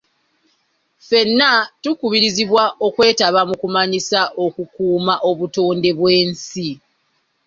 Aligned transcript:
Ffenna 0.99 1.49
tukubirizibwa 1.81 2.63
okwetaba 2.87 3.41
mu 3.49 3.55
kumanyisa 3.61 4.19
okukuuma 4.45 5.13
obutonde 5.29 5.89
bw'ensi. 5.97 6.67